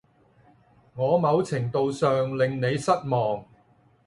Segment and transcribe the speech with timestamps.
[0.95, 3.45] 我某程度上令你失望